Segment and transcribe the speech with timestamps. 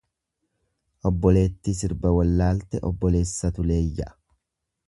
[1.09, 4.13] Obboleettii sirba wallaalte obboleessatu yeella'a.